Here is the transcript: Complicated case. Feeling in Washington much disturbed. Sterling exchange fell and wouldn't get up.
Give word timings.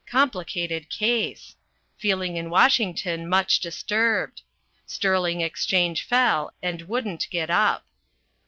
Complicated 0.07 0.89
case. 0.89 1.55
Feeling 1.99 2.35
in 2.35 2.49
Washington 2.49 3.29
much 3.29 3.59
disturbed. 3.59 4.41
Sterling 4.87 5.41
exchange 5.41 6.01
fell 6.01 6.51
and 6.59 6.81
wouldn't 6.81 7.27
get 7.29 7.51
up. 7.51 7.85